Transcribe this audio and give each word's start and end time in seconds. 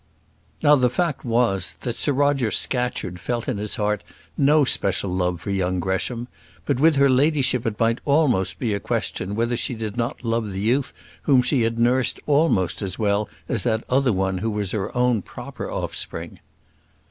Now 0.63 0.73
the 0.73 0.89
fact 0.89 1.23
was, 1.23 1.73
that 1.81 1.95
Sir 1.95 2.11
Roger 2.11 2.49
Scatcherd 2.49 3.19
felt 3.19 3.47
in 3.47 3.59
his 3.59 3.75
heart 3.75 4.03
no 4.35 4.63
special 4.65 5.11
love 5.11 5.39
for 5.41 5.51
young 5.51 5.79
Gresham; 5.79 6.27
but 6.65 6.79
with 6.79 6.95
her 6.95 7.07
ladyship 7.07 7.67
it 7.67 7.79
might 7.79 7.99
almost 8.03 8.57
be 8.57 8.73
a 8.73 8.79
question 8.79 9.35
whether 9.35 9.55
she 9.55 9.75
did 9.75 9.97
not 9.97 10.23
love 10.23 10.51
the 10.53 10.59
youth 10.59 10.91
whom 11.21 11.43
she 11.43 11.61
had 11.61 11.77
nursed 11.77 12.19
almost 12.25 12.81
as 12.81 12.97
well 12.97 13.29
as 13.47 13.61
that 13.61 13.83
other 13.91 14.11
one 14.11 14.39
who 14.39 14.49
was 14.49 14.71
her 14.71 14.91
own 14.97 15.21
proper 15.21 15.69
offspring. 15.69 16.39